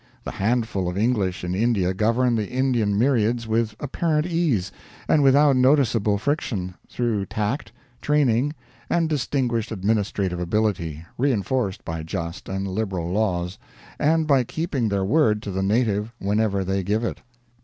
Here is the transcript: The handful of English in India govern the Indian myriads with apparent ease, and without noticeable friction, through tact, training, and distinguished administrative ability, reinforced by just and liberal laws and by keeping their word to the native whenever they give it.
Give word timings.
The 0.23 0.31
handful 0.31 0.87
of 0.89 0.97
English 0.97 1.43
in 1.43 1.53
India 1.53 1.93
govern 1.93 2.33
the 2.33 2.49
Indian 2.49 2.97
myriads 2.97 3.47
with 3.47 3.75
apparent 3.79 4.25
ease, 4.25 4.71
and 5.07 5.21
without 5.21 5.55
noticeable 5.55 6.17
friction, 6.17 6.73
through 6.89 7.27
tact, 7.27 7.71
training, 8.01 8.53
and 8.89 9.07
distinguished 9.07 9.71
administrative 9.71 10.39
ability, 10.39 11.05
reinforced 11.19 11.85
by 11.85 12.01
just 12.01 12.49
and 12.49 12.67
liberal 12.67 13.11
laws 13.11 13.59
and 13.99 14.25
by 14.25 14.43
keeping 14.43 14.89
their 14.89 15.05
word 15.05 15.39
to 15.43 15.51
the 15.51 15.61
native 15.61 16.11
whenever 16.17 16.63
they 16.63 16.81
give 16.81 17.03
it. 17.03 17.21